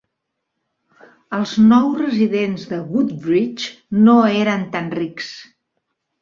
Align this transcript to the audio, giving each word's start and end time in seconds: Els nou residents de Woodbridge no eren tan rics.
Els 1.39 1.51
nou 1.65 1.85
residents 1.99 2.63
de 2.71 2.79
Woodbridge 2.95 4.01
no 4.09 4.17
eren 4.41 4.65
tan 4.79 4.91
rics. 5.01 5.31